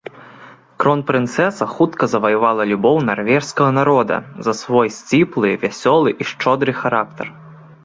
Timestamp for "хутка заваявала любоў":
1.73-2.97